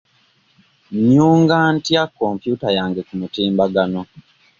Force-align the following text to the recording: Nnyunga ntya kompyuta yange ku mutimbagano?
Nnyunga 0.95 1.57
ntya 1.75 2.03
kompyuta 2.17 2.67
yange 2.77 3.01
ku 3.07 3.13
mutimbagano? 3.21 4.01